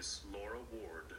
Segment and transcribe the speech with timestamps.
[0.00, 1.12] Miss Laura Ward.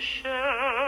[0.00, 0.83] Share.